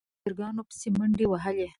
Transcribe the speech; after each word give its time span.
ماشومانو 0.03 0.21
چرګانو 0.23 0.61
پسې 0.69 0.87
منډې 0.97 1.25
وهلې. 1.29 1.67